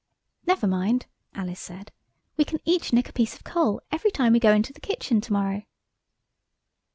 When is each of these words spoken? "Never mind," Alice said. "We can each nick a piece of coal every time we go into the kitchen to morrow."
"Never 0.47 0.65
mind," 0.65 1.05
Alice 1.35 1.59
said. 1.59 1.91
"We 2.35 2.43
can 2.43 2.59
each 2.65 2.91
nick 2.91 3.07
a 3.09 3.13
piece 3.13 3.35
of 3.35 3.43
coal 3.43 3.81
every 3.91 4.09
time 4.09 4.33
we 4.33 4.39
go 4.39 4.51
into 4.51 4.73
the 4.73 4.79
kitchen 4.79 5.21
to 5.21 5.31
morrow." 5.31 5.61